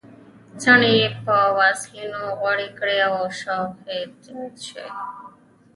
څڼې 0.61 0.93
یې 1.01 1.07
په 1.23 1.35
واسلینو 1.57 2.21
غوړې 2.39 2.69
کړې 2.77 2.97
او 3.07 3.15
شوق 3.39 3.73
یې 3.89 3.99
زیات 4.23 4.55
شوی. 4.67 4.89